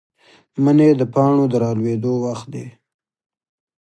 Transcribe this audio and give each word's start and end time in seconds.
منی 0.63 0.89
د 0.99 1.03
پاڼو 1.13 1.43
د 1.51 1.53
رالوېدو 1.63 2.13
وخت 2.25 2.47
دی. 2.53 2.65